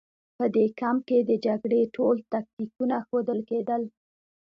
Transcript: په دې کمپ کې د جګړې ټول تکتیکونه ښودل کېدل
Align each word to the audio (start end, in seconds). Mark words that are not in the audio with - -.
په 0.37 0.45
دې 0.55 0.65
کمپ 0.79 1.01
کې 1.07 1.17
د 1.29 1.31
جګړې 1.45 1.81
ټول 1.95 2.15
تکتیکونه 2.33 2.95
ښودل 3.07 3.39
کېدل 3.49 3.81